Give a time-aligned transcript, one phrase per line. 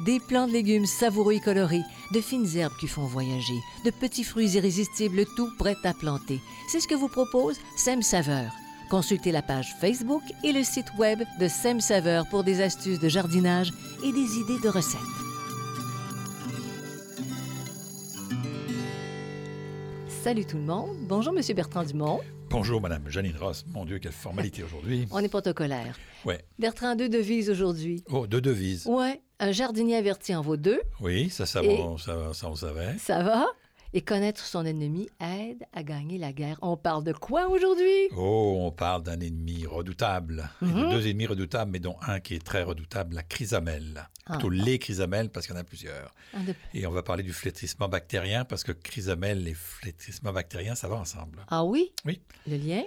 [0.00, 4.22] Des plants de légumes savoureux et colorés, de fines herbes qui font voyager, de petits
[4.22, 6.40] fruits irrésistibles, tout prêt à planter.
[6.68, 8.52] C'est ce que vous propose Sem Saveur.
[8.90, 13.08] Consultez la page Facebook et le site web de Sem Saveur pour des astuces de
[13.08, 13.72] jardinage
[14.04, 15.00] et des idées de recettes.
[20.22, 20.96] Salut tout le monde.
[21.08, 22.20] Bonjour Monsieur Bertrand Dumont.
[22.50, 23.64] Bonjour, Madame Janine Ross.
[23.74, 25.06] Mon Dieu, quelle formalité aujourd'hui.
[25.10, 25.98] On est protocolaire.
[26.24, 26.44] Ouais.
[26.58, 28.04] Bertrand, deux devises aujourd'hui.
[28.10, 28.86] Oh, deux devises.
[28.86, 30.80] Ouais, un jardinier averti en vaut deux.
[31.00, 32.96] Oui, ça, ça, Et- va, ça, ça, on savait.
[32.98, 33.46] Ça va?
[33.94, 36.58] Et connaître son ennemi aide à gagner la guerre.
[36.60, 38.08] On parle de quoi aujourd'hui?
[38.14, 40.50] Oh, on parle d'un ennemi redoutable.
[40.60, 40.74] Et Mhm.
[40.82, 44.06] de deux ennemis redoutables, mais dont un qui est très redoutable, la chrysamelle.
[44.26, 44.32] Ah.
[44.34, 46.14] Plutôt les chrysamelles, parce qu'il y en a plusieurs.
[46.34, 50.86] De- Et on va parler du flétrissement bactérien, parce que chrysamelle et flétrissement bactérien, ça
[50.86, 51.46] va ensemble.
[51.48, 51.92] Ah oui?
[52.04, 52.20] Oui.
[52.46, 52.82] Le lien?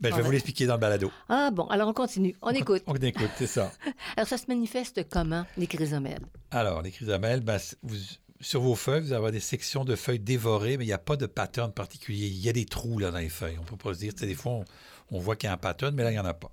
[0.00, 0.26] Ben, je Ah vais ben.
[0.26, 1.12] vous l'expliquer dans le balado.
[1.28, 2.34] Ah bon, alors on continue.
[2.42, 2.82] On écoute.
[2.86, 3.70] On écoute, c'est ça.
[4.16, 6.24] Alors ça se manifeste comment, les chrysomèles?
[6.50, 7.96] Alors, les chrysamelles, ben, vous-
[8.40, 11.16] sur vos feuilles, vous avoir des sections de feuilles dévorées, mais il n'y a pas
[11.16, 12.26] de pattern particulier.
[12.28, 13.56] Il y a des trous là dans les feuilles.
[13.58, 14.64] On ne peut pas se dire, des fois, on,
[15.10, 16.50] on voit qu'il y a un pattern, mais là, il n'y en a pas.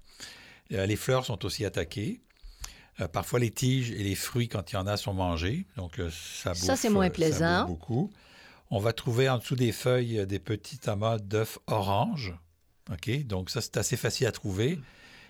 [0.74, 2.20] Euh, les fleurs sont aussi attaquées.
[3.00, 5.66] Euh, parfois, les tiges et les fruits, quand il y en a, sont mangés.
[5.78, 7.66] Donc, euh, ça bouffe, Ça, c'est moins ça plaisant.
[7.68, 8.12] beaucoup.
[8.70, 12.34] On va trouver en dessous des feuilles des petits amas d'œufs orange.
[12.92, 13.26] OK?
[13.26, 14.80] Donc, ça, c'est assez facile à trouver.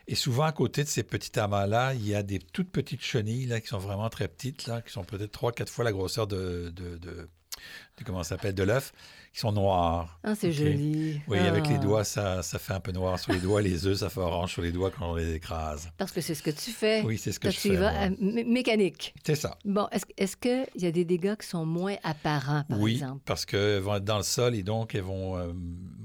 [0.07, 3.45] Et souvent, à côté de ces petits amas-là, il y a des toutes petites chenilles
[3.45, 6.27] là, qui sont vraiment très petites, là, qui sont peut-être trois, quatre fois la grosseur
[6.27, 7.29] de, de, de-
[7.97, 8.93] de- comment ça s'appelle, de l'œuf,
[9.33, 10.19] qui sont noires.
[10.23, 11.21] Ah, c'est joli.
[11.27, 11.47] Oui, Ah.
[11.49, 13.61] avec les doigts, ça, ça fait un peu noir sur les doigts.
[13.61, 15.89] Les œufs, ça fait orange sur les doigts quand on les écrase.
[15.97, 17.01] Parce que c'est ce que tu fais.
[17.03, 17.75] Oui, c'est ce que Quand je tu fais.
[17.75, 19.13] vas à mé- mécanique.
[19.25, 19.57] C'est ça.
[19.65, 23.21] Bon, est-ce est-ce qu'il y a des dégâts qui sont moins apparents, par oui, exemple?
[23.25, 25.51] parce qu'elles vont être dans le sol et donc elles vont euh,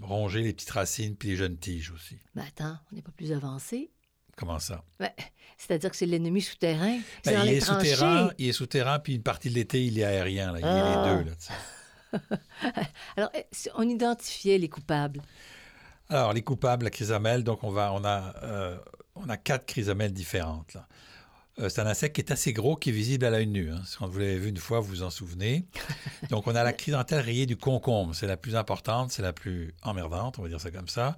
[0.02, 2.18] ronger les petites racines puis les jeunes tiges aussi.
[2.34, 3.90] Ben attends, on n'est pas plus avancé.
[4.36, 4.82] Comment ça?
[4.98, 5.10] Ben,
[5.58, 6.98] C'est-à-dire que c'est l'ennemi souterrain.
[7.24, 10.52] Ben, il est souterrain, il est souterrain, puis une partie de l'été, il est aérien.
[10.52, 10.58] Là.
[10.58, 11.16] Il Ah.
[11.18, 11.30] les deux.
[11.30, 11.36] Là.
[13.16, 13.44] Alors, eh,
[13.76, 15.22] on identifiait les coupables?
[16.08, 18.76] Alors, les coupables, la chrysamelle, donc on, va, on, a, euh,
[19.14, 20.74] on a quatre chrysamelles différentes.
[20.74, 20.86] là.
[21.58, 23.70] Euh, c'est un insecte qui est assez gros, qui est visible à l'œil nu.
[23.70, 23.82] hein.
[23.98, 25.66] Quand vous l'avez vu une fois, vous vous en souvenez.
[26.30, 28.14] Donc, on a la chrysantelle rayée du concombre.
[28.14, 31.16] C'est la plus importante, c'est la plus emmerdante, on va dire ça comme ça.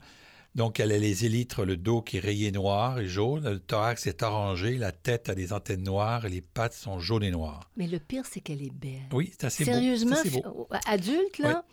[0.55, 4.07] Donc, elle a les élytres, le dos qui est rayé noir et jaune, le thorax
[4.07, 7.69] est orangé, la tête a des antennes noires et les pattes sont jaunes et noires.
[7.77, 9.03] Mais le pire, c'est qu'elle est belle.
[9.13, 9.65] Oui, c'est assez.
[9.65, 10.69] Sérieusement, beau.
[10.71, 11.65] fi- adulte, là?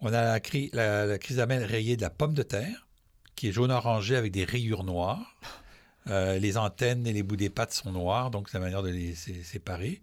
[0.00, 0.40] On a la,
[0.72, 2.86] la, la chrysamelle rayée de la pomme de terre,
[3.36, 5.36] qui est jaune-orangé avec des rayures noires.
[6.10, 8.90] Euh, les antennes et les bouts des pattes sont noirs, donc c'est la manière de
[8.90, 10.02] les sé- séparer.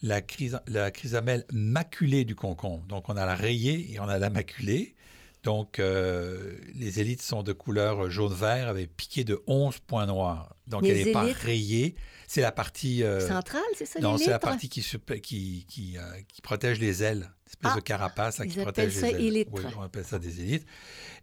[0.00, 2.84] La, chrysa- la chrysamelle maculée du concombre.
[2.86, 4.94] Donc on a la rayée et on a la maculée.
[5.42, 10.54] Donc euh, les élytres sont de couleur jaune-vert avec piqué de 11 points noirs.
[10.68, 11.96] Donc Les elle n'est pas rayée.
[12.28, 13.02] C'est la partie...
[13.02, 16.40] euh, Centrale, c'est ça, non, les c'est la partie qui, se- qui, qui, euh, qui
[16.42, 17.28] protège les ailes.
[17.46, 19.46] Une espèce Ah, de carapace là, ils qui protège ça les ailes.
[19.50, 20.64] Oui, on appelle ça des élytres.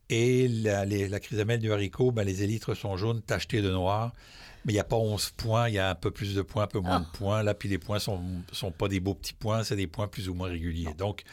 [0.10, 4.14] Et la, les- la chrysamelle du haricot, ben, les élytres sont jaunes tachetés de noir.
[4.66, 6.64] Mais il n'y a pas 11 points, il y a un peu plus de points,
[6.64, 7.10] un peu moins Ah.
[7.12, 7.42] de points.
[7.44, 10.10] Là, puis les points ne sont, sont pas des beaux petits points, c'est des points
[10.10, 10.94] plus ou moins réguliers.
[10.98, 11.24] Donc,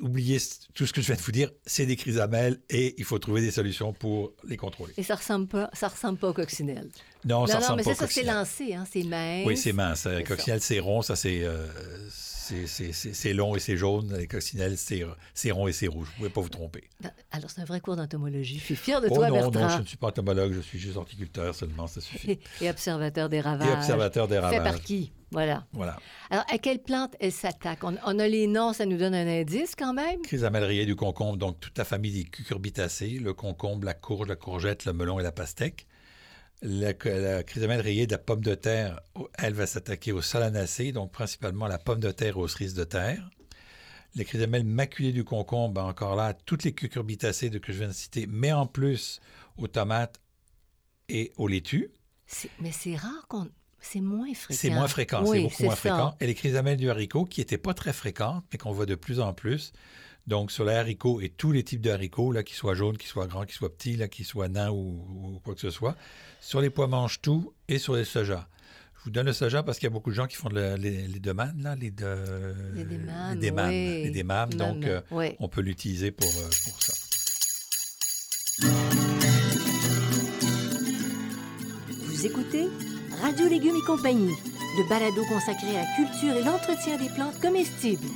[0.00, 0.38] oubliez
[0.74, 3.40] tout ce que je viens de vous dire, c'est des chrysamelles et il faut trouver
[3.40, 4.92] des solutions pour les contrôler.
[4.96, 6.88] Et ça ressemble pas, ça ressemble pas au coccinelle.
[7.26, 8.34] Non, non, ça non, mais pas ça, ça c'est coccinelle.
[8.34, 9.46] lancé, hein, c'est mince.
[9.46, 10.00] Oui, c'est mince.
[10.02, 10.22] C'est Les ça.
[10.22, 11.66] coccinelles, c'est rond, ça c'est euh,
[12.08, 14.14] c'est- c'est- long et c'est jaune.
[14.16, 16.06] Les coccinelles, c'est c'est rond et c'est rouge.
[16.06, 16.84] Vous ne pouvez pas vous tromper.
[17.00, 18.58] Ben, Alors, c'est un vrai cours d'entomologie.
[18.60, 19.76] Je suis fière de oh toi, non, non, Bertrand.
[19.76, 22.38] je ne suis pas entomologue, je suis juste horticulteur seulement, ça suffit.
[22.60, 23.68] Et, observateur des ravages.
[23.68, 24.80] Et observateur des Fait par ravages.
[24.82, 25.12] qui?
[25.32, 25.66] Voilà.
[25.72, 25.96] Voilà.
[26.30, 27.82] Alors, à quelle plante elle s'attaque?
[27.82, 30.22] On, on a les noms, ça nous donne un indice quand même?
[30.22, 34.36] Chrysamelle rayée du concombre, donc toute la famille des cucurbitacées, le concombre, la courge, la
[34.36, 35.88] courgette, le melon et la pastèque.
[36.62, 39.00] La, la chrysamelle rayée de la pomme de terre,
[39.38, 43.28] elle va s'attaquer aux solanacées, donc principalement la pomme de terre aux cerises de terre.
[44.14, 47.92] Les chrysamelles maculées du concombre, ben, encore là, toutes les cucurbitacées que je viens de
[47.92, 49.20] citer, mais en plus
[49.58, 50.18] aux tomates
[51.10, 51.90] et aux laitues.
[52.60, 53.48] Mais c'est rare qu'on...
[53.78, 54.58] C'est moins fréquent.
[54.58, 56.16] C'est moins fréquent, c'est beaucoup moins fréquent.
[56.18, 59.20] Et les chrysamelles du haricot, qui n'étaient pas très fréquentes, mais qu'on voit de plus
[59.20, 59.72] en plus.
[60.26, 63.08] Donc, sur les haricots et tous les types de haricots, là, qu'ils soient jaunes, qu'ils
[63.08, 65.96] soient grands, qu'ils soient petits, là, qu'ils soient nains ou, quoi que ce soit.
[66.40, 68.48] Sur les pois mange-tout et sur les soja.
[68.98, 70.76] Je vous donne le soja parce qu'il y a beaucoup de gens qui font les,
[70.76, 73.38] les demandes, là, les, de, les démanes.
[73.38, 75.00] Les démanes, les donc, euh,
[75.38, 76.92] on peut l'utiliser pour, euh, pour ça.
[81.88, 82.66] Vous écoutez
[83.22, 84.34] Radio Légumes et compagnie,
[84.76, 88.08] le balado consacré à la culture et l'entretien des plantes comestibles.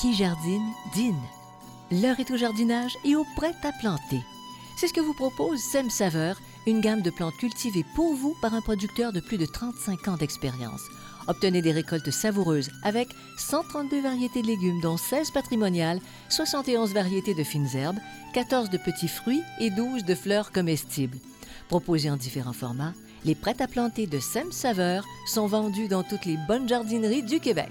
[0.00, 1.20] Qui jardine, dîne.
[1.90, 4.22] L'heure est au jardinage et au prêt à planter.
[4.76, 8.54] C'est ce que vous propose Sem Saveur, une gamme de plantes cultivées pour vous par
[8.54, 10.82] un producteur de plus de 35 ans d'expérience.
[11.26, 13.08] Obtenez des récoltes savoureuses avec
[13.38, 15.98] 132 variétés de légumes, dont 16 patrimoniales,
[16.28, 17.98] 71 variétés de fines herbes,
[18.34, 21.18] 14 de petits fruits et 12 de fleurs comestibles.
[21.66, 22.94] Proposés en différents formats,
[23.24, 27.40] les prêts à planter de Sem Saveur sont vendus dans toutes les bonnes jardineries du
[27.40, 27.70] Québec.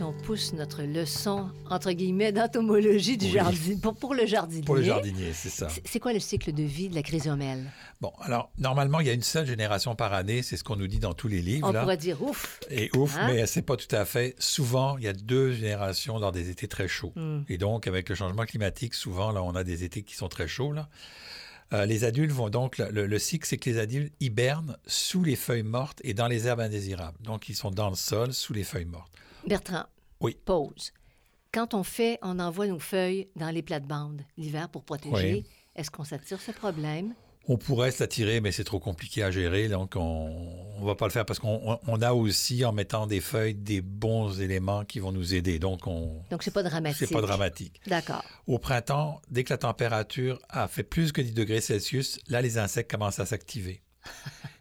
[0.00, 4.62] Si on pousse notre leçon, entre guillemets, d'entomologie du jardin, pour, pour, le jardinier.
[4.62, 5.68] Pour le jardinier, c'est ça.
[5.84, 7.70] C'est quoi le cycle de vie de la chrysomèle?
[8.00, 10.86] Bon, alors, normalement, il y a une seule génération par année, c'est ce qu'on nous
[10.86, 11.68] dit dans tous les livres.
[11.68, 12.60] On pourrait dire ouf.
[12.70, 13.26] Et ouf, hein?
[13.30, 14.34] mais c'est pas tout à fait.
[14.38, 17.12] Souvent, il y a deux générations dans des étés très chauds.
[17.14, 17.42] Hmm.
[17.50, 20.48] Et donc, avec le changement climatique, souvent, là, on a des étés qui sont très
[20.48, 20.88] chauds, là.
[21.74, 25.62] Euh, les adultes vont donc, le, cycle, c'est que les adultes hibernent sous les feuilles
[25.62, 27.18] mortes et dans les herbes indésirables.
[27.20, 29.12] Donc, ils sont dans le sol, sous les feuilles mortes.
[29.46, 29.84] Bertrand,
[30.20, 30.36] oui.
[30.44, 30.92] pause.
[31.52, 35.44] Quand on fait, on envoie nos feuilles dans les plates-bandes l'hiver pour protéger,
[35.74, 37.14] est-ce qu'on s'attire ce problème?
[37.48, 41.10] On pourrait s'attirer, mais c'est trop compliqué à gérer, donc on ne va pas le
[41.10, 45.34] faire parce qu'on a aussi, en mettant des feuilles, des bons éléments qui vont nous
[45.34, 45.58] aider.
[45.58, 46.22] Donc, on...
[46.30, 47.08] donc c'est pas dramatique.
[47.08, 47.80] C'est pas dramatique.
[47.86, 48.22] D'accord.
[48.46, 52.58] Au printemps, dès que la température a fait plus que 10 degrés Celsius, là, les
[52.58, 53.82] insectes commencent à s'activer.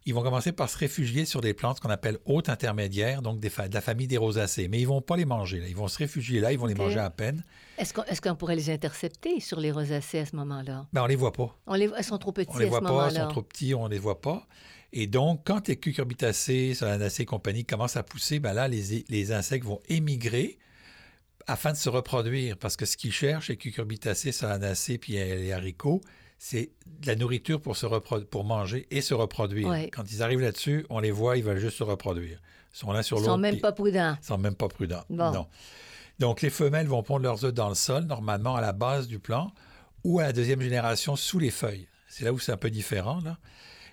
[0.06, 3.50] Ils vont commencer par se réfugier sur des plantes qu'on appelle hautes intermédiaires, donc des
[3.50, 4.68] de la famille des rosacées.
[4.68, 5.60] Mais ils vont pas les manger.
[5.60, 5.68] Là.
[5.68, 7.44] Ils vont se réfugier là, ils vont les manger à peine.
[7.78, 10.88] Est-ce qu'on pourrait les intercepter sur les rosacées à ce moment-là?
[10.94, 11.56] Ben, on les voit pas.
[11.68, 13.88] On les, elles sont trop petits on les voit pas, Elles sont trop petits, on
[13.88, 14.48] les voit pas.
[14.92, 19.32] Et donc, quand les cucurbitacées, solanacées et compagnie commencent à pousser, ben là, les, les
[19.32, 20.58] insectes vont émigrer
[21.46, 22.58] afin de se reproduire.
[22.58, 26.02] Parce que ce qu'ils cherchent, les cucurbitacées, solanacées puis les haricots,
[26.40, 29.70] c'est de la nourriture pour, se pour manger et se reproduire.
[29.92, 32.42] Quand ils arrivent là-dessus, on les voit, ils veulent juste se reproduire.
[32.74, 33.30] Ils sont là sur l'autre.
[33.30, 34.16] Ils sont même pas prudents.
[34.22, 35.04] Ils sont même pas prudents.
[35.10, 35.46] Non.
[36.20, 39.20] Donc, les femelles vont pondre leurs œufs dans le sol, normalement à la base du
[39.20, 39.54] plant,
[40.04, 41.88] ou à la deuxième génération sous les feuilles.
[42.08, 43.20] C'est là où c'est un peu différent.
[43.24, 43.38] Là.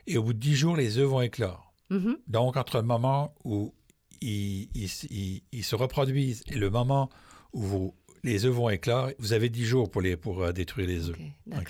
[0.07, 1.73] Et au bout de dix jours, les œufs vont éclore.
[1.91, 2.17] Mm-hmm.
[2.29, 3.75] Donc, entre le moment où
[4.21, 7.11] ils, se reproduisent et le moment
[7.53, 7.95] où vous
[8.25, 9.11] les œufs vont éclore.
[9.19, 11.17] Vous avez 10 jours pour, les, pour euh, détruire les œufs.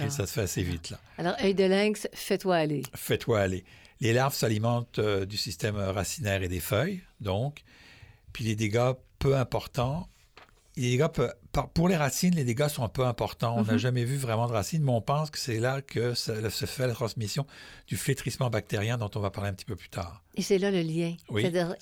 [0.08, 1.00] ça se fait assez vite, là.
[1.18, 2.82] Alors, œil de lynx, fais-toi aller.
[2.94, 3.64] Fais-toi aller.
[4.00, 7.62] Les larves s'alimentent euh, du système racinaire et des feuilles, donc.
[8.32, 10.08] Puis les dégâts peu importants
[10.76, 11.06] les dégâts
[11.72, 13.56] pour les racines, les dégâts sont un peu importants.
[13.56, 13.78] On n'a mhm.
[13.78, 16.92] jamais vu vraiment de racines, mais on pense que c'est là que se fait la
[16.92, 17.46] transmission
[17.86, 20.22] du flétrissement bactérien dont on va parler un petit peu plus tard.
[20.34, 21.14] Et c'est là le lien.
[21.30, 21.74] Oui, euh,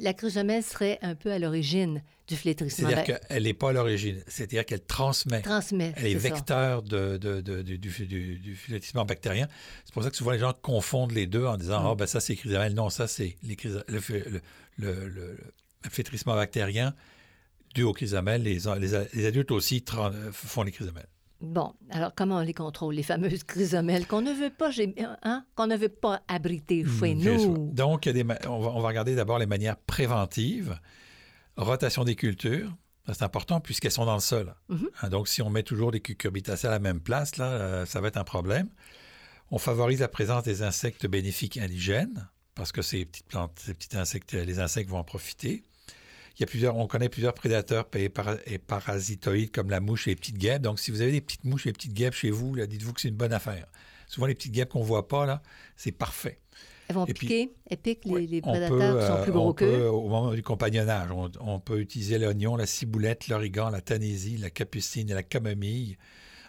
[0.00, 2.88] la chrysomèle serait un peu à l'origine du flétrissement.
[2.88, 5.42] C'est-à-dire qu'elle n'est pas à l'origine, c'est-à-dire qu'elle transmet.
[5.42, 5.92] Transmet.
[5.96, 7.16] Elle est, vecteur de,
[7.62, 9.46] du, du, flétrissement bactérien.
[9.84, 11.86] C'est pour ça que souvent les gens confondent les deux en disant mm.
[11.86, 12.74] Ah, ben ça c'est chrysomèle.
[12.74, 14.00] Non, ça c'est le,
[14.78, 15.38] le, le,
[15.90, 16.94] flétrissement bactérien
[17.74, 18.42] dû aux chrysamelles.
[18.42, 19.84] Les, les, adultes aussi
[20.32, 21.08] font les chrysamelles.
[21.40, 24.70] Bon, alors comment on les contrôle, les fameuses chrysomelles qu'on ne veut pas,
[25.24, 27.70] hein, qu'on ne veut pas abriter hmm, chez nous?
[27.72, 30.78] Donc, des, on, va, on, va, regarder d'abord les manières préventives.
[31.56, 32.72] Rotation des cultures,
[33.08, 34.54] c'est important puisqu'elles sont dans le sol.
[34.68, 34.88] Mhm.
[35.02, 38.00] Hein, donc, si on met toujours des cucurbitacées à la même place, là, euh, ça
[38.00, 38.68] va être un problème.
[39.50, 43.96] On favorise la présence des insectes bénéfiques indigènes parce que ces petites plantes, ces petits
[43.96, 45.64] insectes, les insectes vont en profiter.
[46.36, 48.08] Il y a plusieurs, on connaît plusieurs prédateurs et,
[48.58, 50.62] parasitoïdes comme la mouche et les petites guêpes.
[50.62, 53.00] Donc, si vous avez des petites mouches et des petites guêpes chez vous, dites-vous que
[53.00, 53.66] c'est une bonne affaire.
[54.08, 55.42] Souvent, les petites guêpes qu'on voit pas, là,
[55.76, 56.38] c'est parfait.
[56.88, 59.32] Elles vont Et puis, piquer, elles piquent les, les prédateurs peut, qui sont euh, plus
[59.32, 59.88] gros qu'eux.
[59.88, 64.50] Au moment du compagnonnage, on, on peut utiliser l'oignon, la ciboulette, l'origan, la tanésie, la
[64.50, 65.96] capucine et la camomille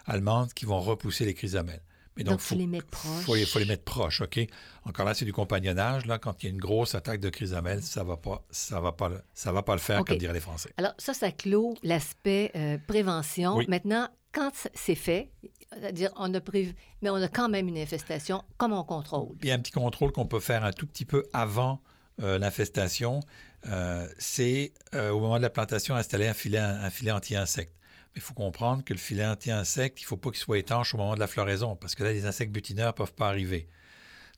[0.06, 1.82] allemande qui vont repousser les chrysamelles.
[2.16, 3.24] Mais Donc, faut, les mets proches.
[3.24, 4.38] faut faut les mettre proches, OK?
[4.84, 6.06] Encore là, c'est du compagnonnage.
[6.06, 8.92] Là, quand il y a une grosse attaque de chrysamelles, ça va pas, ça va
[8.92, 10.72] pas, ça va pas le faire, comme diraient les Français.
[10.76, 13.56] Alors, ça, ça clôt l'aspect euh, prévention.
[13.56, 13.66] Oui.
[13.68, 15.30] Maintenant, quand c'est fait,
[15.72, 19.34] c'est-à-dire, on a prévu, mais on a quand même une infestation, comment on contrôle?
[19.42, 21.80] Il y a un petit contrôle qu'on peut faire un tout petit peu avant
[22.22, 23.20] euh, l'infestation.
[23.66, 27.74] Euh, c'est au moment de la plantation installer un filet, un filet anti-insecte.
[28.16, 30.98] Il faut comprendre que le filet anti-insecte, il ne faut pas qu'il soit étanche au
[30.98, 33.66] moment de la floraison, parce que là, les insectes butineurs ne peuvent pas arriver.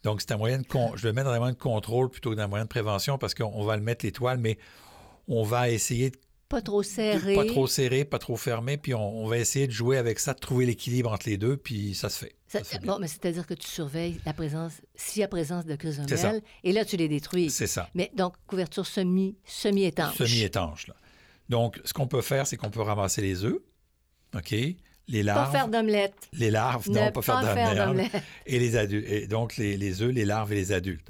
[0.02, 2.30] Donc, c'est un moyen de con- je le mets dans un moyen de contrôle plutôt
[2.30, 4.56] que dans un moyen de prévention, parce qu'on va le mettre l'étoile, mais
[5.28, 6.16] on va essayer de
[6.49, 7.35] Pas trop serré.
[7.35, 10.33] pas trop serré, pas trop fermé, puis on, on va essayer de jouer avec ça,
[10.33, 12.35] de trouver l'équilibre entre les deux, puis ça se fait.
[12.47, 15.75] Ça- Ça bon, mais c'est-à-dire que tu surveilles la présence, s'il y a présence de
[15.76, 17.50] chrysomèles, et là, tu les détruis.
[17.50, 17.90] C'est ça.
[17.95, 20.16] Mais donc, couverture semi, semi-étanche.
[20.16, 20.87] semi-étanche.
[20.87, 20.95] là.
[21.48, 23.58] Donc, ce qu'on peut faire, c'est qu'on peut ramasser les œufs,
[24.34, 24.50] OK?
[25.08, 25.52] Les Pas larves.
[25.52, 26.28] faire d'omelette.
[26.32, 27.40] Les larves, Ne non, pas faire
[27.86, 28.22] d'omelette.
[28.46, 29.06] Et les adultes.
[29.08, 31.06] Et donc, les, les œufs, les larves et les adultes.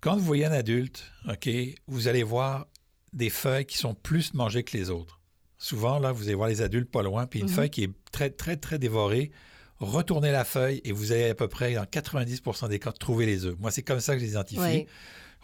[0.00, 1.48] Quand vous voyez un adulte, OK,
[1.88, 2.66] vous allez voir
[3.12, 5.18] des feuilles qui sont plus mangées que les autres.
[5.58, 7.52] Souvent, là, vous allez voir les adultes pas loin, puis une Mhm.
[7.52, 9.32] feuille qui est très, très, très dévorée.
[9.80, 13.44] Retournez la feuille et vous allez à peu près, dans 90% des cas, trouver les
[13.44, 13.56] œufs.
[13.58, 14.60] Moi, c'est comme ça que je les identifie.
[14.60, 14.86] Oui.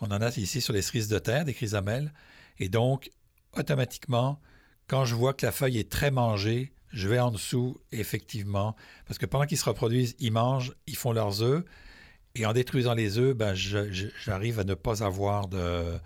[0.00, 2.12] On en a ici sur les cerises de terre, des chrysamelles.
[2.60, 3.10] Et donc,
[3.58, 4.40] automatiquement,
[4.86, 9.18] quand je vois que la feuille est très mangée, je vais en dessous, effectivement, parce
[9.18, 11.64] que pendant qu'ils se reproduisent, ils mangent, ils font leurs œufs.
[12.36, 15.98] Et en détruisant les œufs, ben, j'arrive à ne pas avoir de,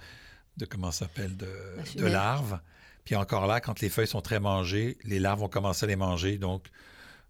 [0.58, 1.48] de comment s'appelle, de,
[1.96, 2.60] de larves.
[3.04, 5.96] Puis encore là, quand les feuilles sont très mangées, les larves vont commencer à les
[5.96, 6.36] manger.
[6.36, 6.66] Donc,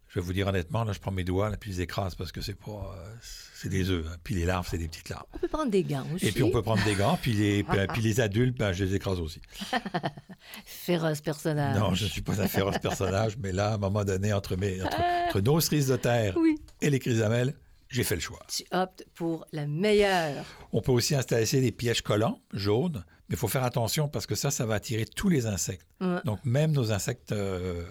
[0.09, 2.15] je vais vous dire honnêtement, là, je prends mes doigts, là, puis je les écrase
[2.15, 3.15] parce que c'est pas, euh,
[3.55, 4.07] c'est des œufs.
[4.11, 4.17] hein.
[4.25, 5.27] Puis les larves, c'est des petites larves.
[5.35, 6.27] On peut prendre des gants aussi.
[6.29, 8.85] Et puis on peut prendre des gants, puis les, puis, puis les adultes, ben, je
[8.85, 9.41] les écrase aussi.
[10.65, 11.79] Féroce personnage.
[11.79, 14.57] Non, je ne suis pas un féroce personnage, mais là, à un moment donné, entre,
[14.57, 14.97] mes, entre,
[15.27, 16.57] entre nos cerises de terre Oui.
[16.81, 17.55] et les chrysamelles,
[17.88, 18.41] j'ai fait le choix.
[18.49, 20.45] Tu optes pour la meilleure.
[20.73, 24.35] On peut aussi installer des pièges collants jaunes, mais il faut faire attention parce que
[24.35, 25.87] ça, ça va attirer tous les insectes.
[26.25, 27.85] Donc même nos insectes euh,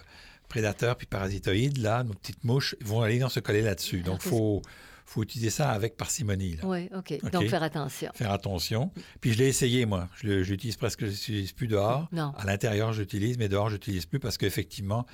[0.47, 4.01] prédateurs puis parasitoïdes, là, nos petites mouches, vont aller dans se coller là-dessus.
[4.01, 4.61] Donc il faut,
[5.05, 6.57] faut utiliser ça avec parcimonie.
[6.63, 7.17] Oui, OK.
[7.23, 7.31] OK.
[7.31, 8.11] Donc, faire attention.
[8.13, 8.91] Faire attention.
[9.21, 10.09] Puis je l'ai essayé, moi.
[10.21, 12.07] Je l'utilise presque, je l'utilise plus dehors.
[12.11, 12.33] Non.
[12.37, 15.05] À l'intérieur, j'utilise, mais dehors, je n'utilise plus parce qu'effectivement,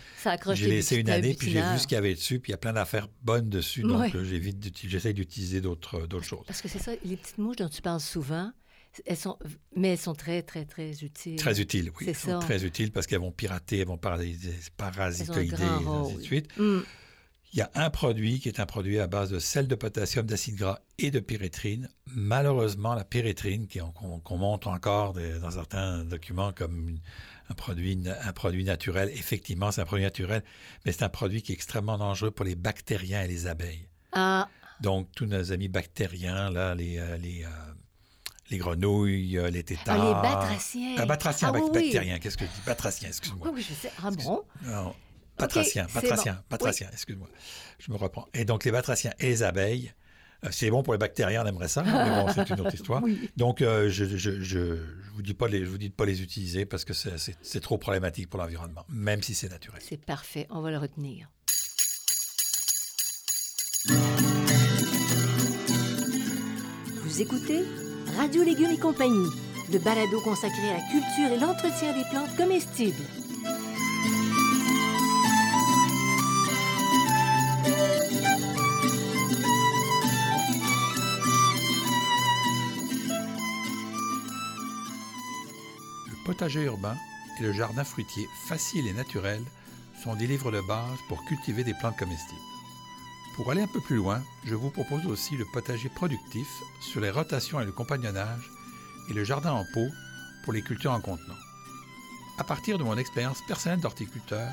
[0.54, 2.56] j'ai laissé une année, puis j'ai vu ce qu'il y avait dessus, puis il y
[2.56, 3.82] a plein d'affaires bonnes dessus.
[3.84, 4.12] Donc, Ouais.
[4.88, 6.44] j'essaie d'utiliser d'autres choses.
[6.48, 8.52] Parce que c'est ça, les petites mouches dont tu parles souvent,
[9.06, 9.38] elles sont,
[9.76, 11.38] mais elles sont très, très, très utiles.
[11.38, 12.06] Très utiles, oui.
[12.08, 16.22] Elles sont très utiles parce qu'elles vont pirater, elles vont parasiter, parasitoïder, et ainsi de
[16.22, 16.58] suite.
[16.58, 16.80] Mm.
[17.56, 20.26] Il y a un produit qui est un produit à base de sel de potassium,
[20.26, 21.88] d'acide gras et de pyrétrine.
[22.08, 27.00] Malheureusement, la pyrétrine, qu'on qu'on montre encore des- dans certains documents comme une-
[27.50, 30.44] un produit, un produit naturel, effectivement, c'est un produit naturel,
[30.84, 33.88] mais c'est un produit qui est extrêmement dangereux pour les bactériens et les abeilles.
[34.14, 34.50] Ah,
[34.82, 37.48] Donc, tous nos amis bactériens, là, les, euh, les, euh,
[38.54, 40.06] les grenouilles, euh, les ah, tétards.
[40.06, 40.96] les batraciens.
[40.98, 41.72] Ah, batraciens, Ah, oui, oui.
[41.82, 42.62] bactériens, qu'est-ce que je dis?
[42.66, 43.48] Batraciens, excuse-moi.
[43.48, 43.92] Oui, oui, je sais.
[44.02, 44.44] Ah bon?
[44.64, 44.94] Non,
[45.38, 46.40] batraciens, c'est batraciens, bon.
[46.52, 47.28] batraciens, excuse-moi.
[47.80, 48.28] Je me reprends.
[48.34, 49.94] Et donc, les batraciens et les abeilles,
[50.46, 53.02] euh, c'est bon pour les bactériens, on aimerait ça, mais bon, c'est une autre histoire.
[53.02, 53.30] Oui.
[53.38, 54.78] Donc, euh, je ne je, je, je
[55.16, 57.60] vous dis pas de les, je vous dis de pas les utiliser parce que c'est
[57.60, 59.82] trop problématique pour l'environnement, même si c'est naturel.
[59.84, 61.28] C'est parfait, on va le retenir.
[67.04, 67.64] Vous écoutez
[68.17, 69.29] Radio Légumes et compagnie,
[69.72, 72.96] le balado consacré à la culture et l'entretien des plantes comestibles.
[86.08, 86.96] Le potager urbain
[87.39, 89.41] et le jardin fruitier facile et naturel
[90.03, 92.53] sont des livres de base pour cultiver des plantes comestibles.
[93.36, 96.48] Pour aller un peu plus loin, je vous propose aussi le potager productif
[96.82, 98.52] sur les rotations et le compagnonnage
[99.10, 99.90] et le jardin en pot
[100.44, 101.34] pour les cultures en contenant.
[102.38, 104.50] À partir de mon expérience personnelle d'horticulteur,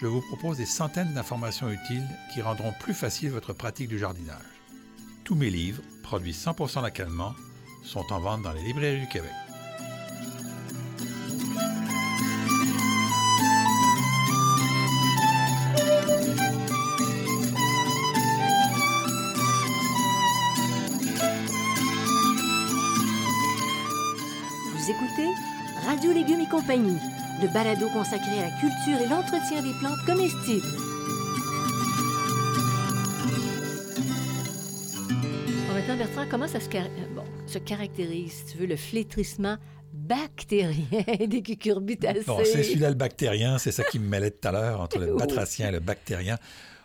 [0.00, 4.42] je vous propose des centaines d'informations utiles qui rendront plus facile votre pratique du jardinage.
[5.24, 7.34] Tous mes livres, produits 100% localement,
[7.82, 9.43] sont en vente dans les librairies du Québec.
[25.86, 26.98] Radio Légumes et compagnie,
[27.42, 30.66] le balado consacré à la culture et l'entretien des plantes comestibles.
[35.74, 39.56] Maintenant, Bertrand, comment ça se, car- euh, bon, se caractérise, si tu veux, le flétrissement
[39.92, 40.86] bactérien
[41.26, 42.24] des cucurbitacées?
[42.26, 45.14] Bon, c'est celui-là le bactérien, c'est ça qui me mêlait tout à l'heure entre le
[45.16, 46.38] batracien et le bactérien.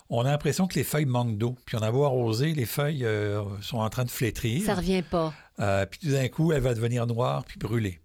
[0.10, 1.56] On a l'impression que les feuilles manquent d'eau.
[1.66, 4.64] Puis on a beau arroser, les feuilles euh, sont en train de flétrir.
[4.66, 5.32] Ça revient pas.
[5.60, 8.00] Euh, puis tout d'un coup, elle va devenir noire puis brûler.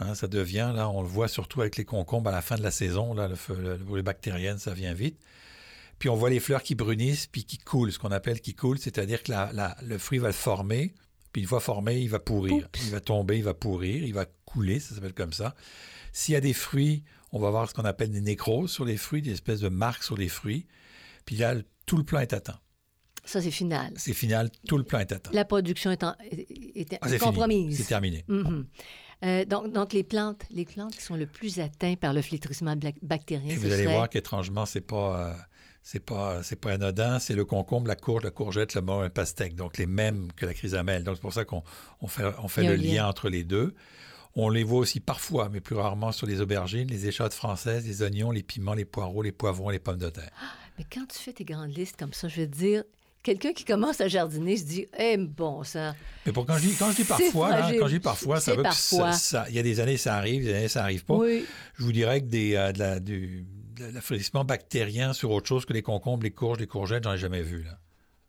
[0.00, 2.62] Hein, ça devient, là, on le voit surtout avec les concombres à la fin de
[2.62, 5.18] la saison, là, le, le- bactériennes, ça vient vite.
[5.98, 8.78] Puis on voit les fleurs qui brunissent puis qui coulent, ce qu'on appelle qui coulent,
[8.78, 10.94] c'est-à-dire que la- la- le fruit va le former,
[11.32, 12.54] puis une fois formé, il va pourrir.
[12.64, 12.84] Oups.
[12.86, 15.54] Il va tomber, il va pourrir, il va couler, ça s'appelle comme ça.
[16.12, 18.96] S'il y a des fruits, on va voir ce qu'on appelle des nécroses sur les
[18.96, 20.66] fruits, des espèces de marques sur les fruits.
[21.26, 22.58] Puis là, le- tout le plan est atteint.
[23.26, 23.92] Ça, c'est final.
[23.96, 25.30] C'est final, tout le plan est atteint.
[25.34, 27.76] La production est, en- est- est Ah, compromise.
[27.76, 28.24] C'est terminé.
[28.28, 28.66] Mhm.
[29.22, 32.74] Euh, donc, donc, les plantes, les plantes qui sont le plus atteintes par le flétrissement
[33.02, 35.34] bactérien, Et vous allez serait- voir qu'étrangement, c'est pas, euh,
[35.82, 37.18] c'est pas, c'est pas anodin.
[37.18, 39.54] C'est le concombre, la courge, la courgette, le morue, un pastèque.
[39.54, 41.04] Donc les mêmes que la chrysamelle.
[41.04, 41.62] Donc c'est pour ça qu'on
[42.00, 42.94] on fait, on fait le lien.
[42.94, 43.08] lien.
[43.08, 43.74] entre les deux.
[44.36, 48.02] On les voit aussi parfois, mais plus rarement sur les aubergines, les échalotes françaises, les
[48.02, 50.30] oignons, les piments, les poireaux, les poivrons, les pommes de terre.
[50.78, 52.84] Mais quand tu fais tes grandes listes comme ça, je veux te dire,
[53.22, 55.94] quelqu'un qui commence à jardiner se dit, eh bon, ça.
[56.26, 57.80] Mais pour quand je dis, quand je dis C'est parfois, là, fragile.
[57.80, 59.10] quand je dis parfois, ça veut parfois.
[59.10, 61.14] que ça, il y a des années ça arrive, des années ça arrive pas.
[61.14, 61.44] Oui.
[61.74, 63.46] Je vous dirais que des, euh, de la, du,
[63.76, 67.18] de l'affaiblissement bactérien sur autre chose que les concombres, les courges, les courgettes, j'en ai
[67.18, 67.78] jamais vu là.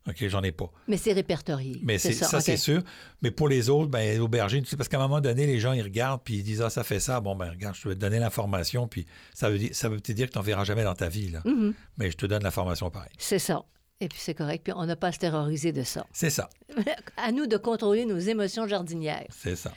[0.08, 0.72] OK, j'en ai pas.
[0.88, 1.80] Mais c'est répertorié.
[1.84, 2.82] Mais c'est ça, c'est sûr.
[3.22, 4.20] Mais pour les autres, ben,
[4.66, 6.84] sais, parce qu'à un moment donné, les gens, ils regardent, puis ils disent, ah, ça
[6.84, 7.20] fait ça.
[7.20, 9.06] Bon, ben, regarde, je vais te donner l'information, puis
[9.36, 11.30] ça veut, dire, ça veut te dire que tu n'en verras jamais dans ta vie,
[11.30, 11.42] là.
[11.46, 11.76] Mhm.
[11.98, 13.12] Mais je te donne l'information pareil.
[13.20, 13.64] C'est ça.
[14.02, 14.64] Et puis c'est correct.
[14.64, 16.06] Puis on n'a pas à se terroriser de ça.
[16.12, 16.50] C'est ça,
[17.18, 19.28] à nous de contrôler nos émotions jardinières.
[19.30, 19.72] c'est ça.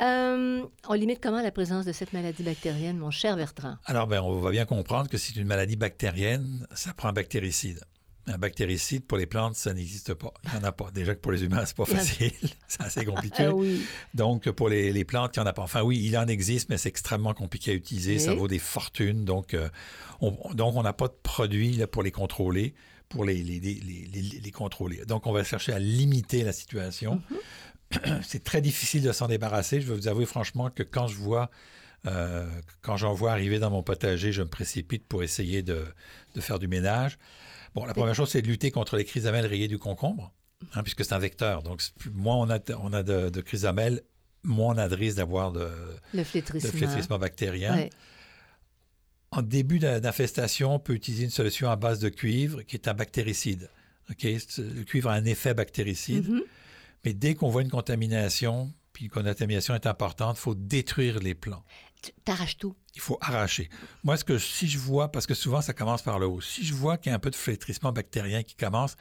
[0.00, 3.76] Euh, on limite comment la présence de cette maladie bactérienne, mon cher Bertrand?
[3.84, 7.80] Alors, ben, on va bien comprendre que c'est une maladie bactérienne, ça prend un bactéricide.
[8.28, 10.32] Un bactéricide, pour les plantes, ça n'existe pas.
[10.44, 10.90] Il n'y en a pas.
[10.92, 12.32] Déjà que pour les humains, c'est pas facile.
[12.68, 13.44] c'est assez compliqué.
[13.44, 13.82] Ah oui.
[14.14, 15.62] Donc, pour les, les plantes, il n'y en a pas.
[15.62, 18.18] Enfin, oui, il en existe, mais c'est extrêmement compliqué à utiliser.
[18.18, 19.24] Ça vaut des fortunes.
[19.24, 19.68] Donc, euh,
[20.20, 22.74] on donc on n'a pas de produit là, pour les contrôler,
[23.08, 23.80] pour les, les, les,
[24.42, 25.04] les- contrôler.
[25.06, 27.22] Donc, on va chercher à limiter la situation.
[28.22, 29.80] c'est très difficile de s'en débarrasser.
[29.80, 31.50] Je vais vous avouer franchement que quand je vois,
[32.06, 32.46] euh,
[32.82, 35.84] quand j'en vois arriver dans mon potager, je me précipite pour essayer de,
[36.34, 37.18] de faire du ménage.
[37.74, 40.32] Bon, la première chose, c'est de lutter contre les chrysamelles rayées du concombre,
[40.74, 41.62] hein, puisque c'est un vecteur.
[41.62, 44.02] Donc, plus- moins on a, on a de, de chrysamelles,
[44.42, 45.68] moins on a de risque d'avoir de,
[46.12, 46.70] Le de flétrissement.
[46.72, 47.74] flétrissement bactérien.
[47.74, 47.90] Ouais.
[49.30, 52.94] En début d'infestation, on peut utiliser une solution à base de cuivre qui est un
[52.94, 53.70] bactéricide.
[54.08, 56.28] Le cuivre a un effet bactéricide.
[56.28, 56.42] Mhm.
[57.04, 61.34] Mais dès qu'on voit une contamination, puis qu'une contamination est importante, il faut détruire les
[61.34, 61.62] plants.
[62.02, 62.74] Tu t'arraches tout?
[62.98, 63.70] Il faut arracher.
[64.02, 66.64] Moi, ce que si je vois, parce que souvent ça commence par le haut, si
[66.66, 68.96] je vois qu'il y a un peu de flétrissement bactérien qui commence,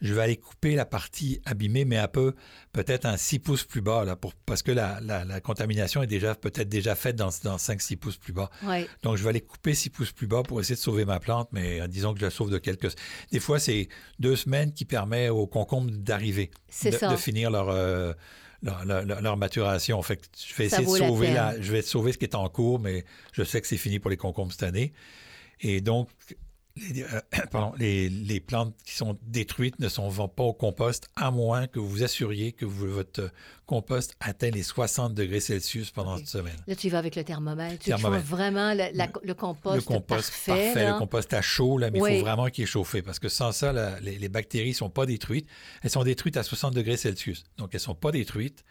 [0.00, 2.34] je vais aller couper la partie abîmée, mais un peu,
[2.72, 6.06] peut-être un 6 pouces plus bas, là, pour, parce que la, la- la contamination est
[6.06, 8.48] déjà peut-être déjà faite dans, dans 5-6 pouces plus bas.
[9.02, 11.50] Donc, je vais aller couper 6 pouces plus bas pour essayer de sauver ma plante,
[11.52, 12.88] mais euh, disons que je la sauve de quelques...
[13.32, 16.50] Des fois, c'est deux semaines qui permet aux concombres d'arriver,
[17.10, 18.14] de finir leur, euh,
[18.62, 20.00] leur, leur- leur- leur maturation.
[20.02, 21.34] Fait que je vais Ça essayer de la sauver peine.
[21.34, 23.98] la, je vais sauver ce qui est en cours, mais je sais que c'est fini
[23.98, 24.92] pour les concombres cette année.
[25.60, 26.08] Et donc,
[26.76, 31.08] les, euh, pardon, les, les plantes qui sont détruites ne sont vont pas au compost,
[31.16, 33.30] à moins que vous vous assuriez que vous- votre
[33.66, 36.18] compost atteint les 60 degrés Celsius pendant Ok.
[36.20, 36.56] cette semaine.
[36.66, 37.78] Là, tu y vas avec le thermomètre.
[37.78, 38.24] Tu Thermomètre.
[38.24, 40.86] fais vraiment le, la- le compost, le compost parfait.
[40.92, 42.18] le compost à chaud, là, mais il Oui.
[42.18, 44.90] faut vraiment qu'il est chauffé parce que sans ça, la- les, les bactéries ne sont
[44.90, 45.48] pas détruites.
[45.82, 47.44] Elles sont détruites à 60 degrés Celsius.
[47.58, 48.64] Donc, elles ne sont pas détruites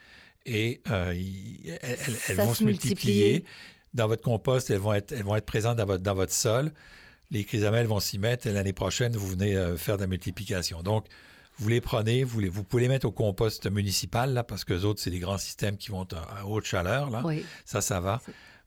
[0.46, 1.98] et euh, elles, elles-
[2.30, 3.32] elles Ça vont se multiplier.
[3.34, 3.52] multiplie.
[3.94, 6.72] Dans votre compost, elles vont être, elles vont être présentes dans votre, dans votre sol.
[7.32, 10.84] Les chrysamelles vont s'y mettre et l'année prochaine, vous venez euh, faire de la multiplication.
[10.84, 11.06] Donc,
[11.58, 14.74] vous les prenez, vous, les, vous pouvez les mettre au compost municipal, là, parce que
[14.74, 17.10] les autres, c'est des grands systèmes qui vont à, à haute chaleur.
[17.10, 17.22] Là.
[17.26, 17.46] Oui.
[17.66, 18.22] Ça, ça va.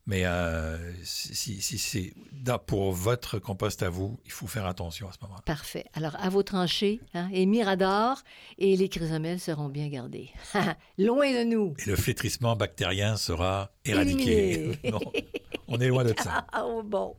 [0.07, 2.13] Mais euh, si, si- si c'est
[2.67, 5.41] pour votre compost à vous, il faut faire attention à ce moment-là.
[5.47, 5.87] Parfait.
[5.95, 8.23] Alors, à vos tranchées, hein, et Mirador,
[8.59, 10.29] et les chrysomèles seront bien gardés.
[10.99, 11.75] Loin de nous.
[11.79, 14.79] Et le flétrissement bactérien sera éradiqué.
[14.91, 15.01] Non,
[15.75, 16.47] on est loin de ça.
[16.63, 17.17] Oh, bon.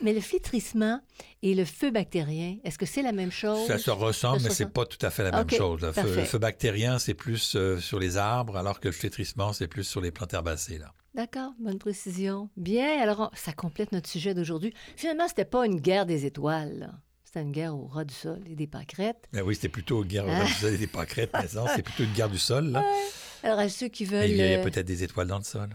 [0.00, 1.00] Mais le flétrissement
[1.42, 3.66] et le feu bactérien, est-ce que c'est la même chose?
[3.66, 5.80] Ça se ressemble, Ça mais c'est pas tout à fait la même chose.
[5.82, 6.16] Le feu, parfait.
[6.20, 9.84] le feu bactérien, c'est plus euh, sur les arbres, alors que le flétrissement, c'est plus
[9.84, 10.78] sur les plantes herbacées.
[10.78, 10.92] Là.
[11.14, 12.48] D'accord, bonne précision.
[12.56, 14.72] Bien, alors on- ça complète notre sujet d'aujourd'hui.
[14.96, 16.78] Finalement, c'était pas une guerre des étoiles.
[16.78, 16.90] là.
[17.24, 19.26] C'était une guerre au ras du sol et des pâquerettes.
[19.32, 20.44] Mais oui, c'était plutôt une guerre Ah.
[20.60, 22.66] vous avez des pâquerettes maintenant, c'est plutôt une guerre du sol.
[22.72, 22.84] Là.
[23.42, 24.30] Alors, à ceux qui Et veulent...
[24.30, 25.68] il y a euh, peut-être des étoiles dans le sol.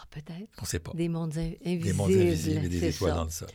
[0.00, 0.48] Ah, peut-être.
[0.58, 0.92] On ne sait pas.
[0.94, 1.82] Des mondes in- invisibles.
[1.84, 3.16] Des mondes invisibles et des étoiles ça.
[3.16, 3.48] dans le sol.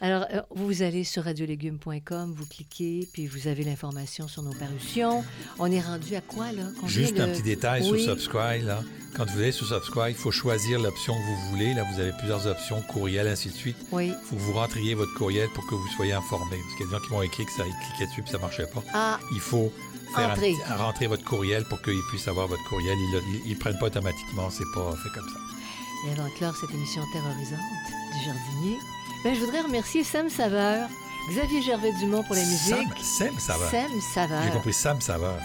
[0.00, 5.24] Alors, euh, vous allez sur radiolégumes.com, vous cliquez, puis vous avez l'information sur nos parutions.
[5.58, 6.64] On est rendu à quoi, là?
[6.74, 8.02] Combien Juste un petit détail Oui.
[8.02, 8.64] sur Subscribe.
[8.66, 8.82] Là.
[9.16, 11.72] Quand vous allez sur Subscribe, il faut choisir l'option que vous voulez.
[11.74, 13.76] Là, vous avez plusieurs options, courriel, ainsi de suite.
[13.92, 14.08] Oui.
[14.08, 16.56] Il faut que vous rentriez votre courriel pour que vous soyez informé.
[16.56, 18.32] Parce qu'il y a des gens qui vont écrire que ça, ils cliquaient dessus puis
[18.32, 18.82] ça marchait pas.
[18.92, 19.72] Ah, Il faut
[20.16, 20.30] faire
[20.68, 22.96] un rentrer votre courriel pour qu'ils puissent avoir votre courriel.
[23.46, 25.38] Ils ne prennent pas automatiquement, c'est pas fait comme ça.
[26.06, 27.58] Et avant de clore cette émission terrorisante
[28.12, 28.78] du jardinier,
[29.24, 30.88] ben, je voudrais remercier Sam Saveur,
[31.30, 32.74] Xavier Gervais-Dumont pour la musique.
[33.18, 33.70] Sam, Sam Saveur.
[33.70, 34.42] Sam Saveur.
[34.44, 35.38] J'ai compris Sam Saveur.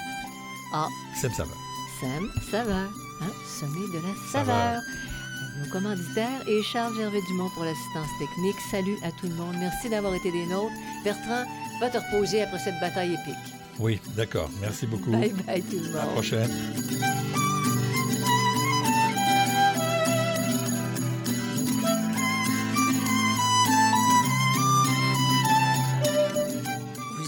[0.74, 0.88] Ah,
[1.20, 1.58] Sam Saveur.
[2.02, 2.90] Sam Saveur,
[3.22, 4.56] hein, sommet de la Saveur.
[4.56, 4.82] saveur.
[5.64, 8.56] Nos commanditaires et Charles Gervais-Dumont pour l'assistance technique.
[8.72, 9.56] Salut à tout le monde.
[9.60, 10.74] Merci d'avoir été des nôtres.
[11.04, 11.44] Bertrand,
[11.82, 13.54] va te reposer après cette bataille épique.
[13.78, 14.50] Oui, d'accord.
[14.62, 15.12] Merci beaucoup.
[15.12, 16.14] Bye bye tout le À la monde.
[16.14, 16.50] prochaine.